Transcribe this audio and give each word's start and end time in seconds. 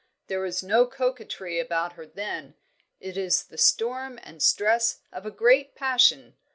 There 0.25 0.43
is 0.45 0.63
no 0.63 0.87
coquetry 0.87 1.59
about 1.59 1.93
her 1.93 2.07
then; 2.07 2.55
it 2.99 3.17
is 3.17 3.43
the 3.43 3.57
storm 3.59 4.19
and 4.23 4.41
stress 4.41 5.03
of 5.11 5.27
a 5.27 5.31
great 5.31 5.75
passion." 5.75 6.35